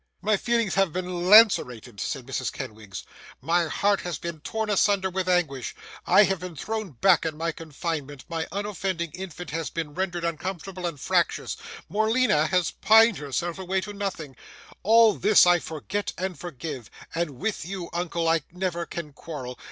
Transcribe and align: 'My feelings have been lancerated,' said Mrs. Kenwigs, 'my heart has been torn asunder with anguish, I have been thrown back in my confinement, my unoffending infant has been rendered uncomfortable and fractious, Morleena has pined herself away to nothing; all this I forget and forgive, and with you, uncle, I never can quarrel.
'My 0.23 0.35
feelings 0.35 0.73
have 0.73 0.91
been 0.91 1.29
lancerated,' 1.29 1.99
said 1.99 2.25
Mrs. 2.25 2.51
Kenwigs, 2.51 3.03
'my 3.39 3.67
heart 3.67 4.01
has 4.01 4.17
been 4.17 4.39
torn 4.39 4.67
asunder 4.71 5.11
with 5.11 5.29
anguish, 5.29 5.75
I 6.07 6.23
have 6.23 6.39
been 6.39 6.55
thrown 6.55 6.93
back 6.93 7.23
in 7.23 7.37
my 7.37 7.51
confinement, 7.51 8.25
my 8.27 8.47
unoffending 8.51 9.11
infant 9.11 9.51
has 9.51 9.69
been 9.69 9.93
rendered 9.93 10.23
uncomfortable 10.23 10.87
and 10.87 10.99
fractious, 10.99 11.55
Morleena 11.87 12.47
has 12.47 12.71
pined 12.71 13.17
herself 13.19 13.59
away 13.59 13.79
to 13.81 13.93
nothing; 13.93 14.35
all 14.81 15.13
this 15.13 15.45
I 15.45 15.59
forget 15.59 16.13
and 16.17 16.35
forgive, 16.35 16.89
and 17.13 17.37
with 17.37 17.63
you, 17.63 17.87
uncle, 17.93 18.27
I 18.27 18.41
never 18.51 18.87
can 18.87 19.13
quarrel. 19.13 19.55